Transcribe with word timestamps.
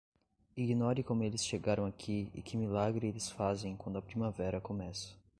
Ignore 0.57 1.03
como 1.03 1.21
eles 1.23 1.45
chegaram 1.45 1.85
aqui 1.85 2.27
e 2.33 2.41
que 2.41 2.57
milagre 2.57 3.05
eles 3.05 3.29
fazem 3.29 3.77
quando 3.77 3.99
a 3.99 4.01
primavera 4.01 4.59
começa. 4.59 5.13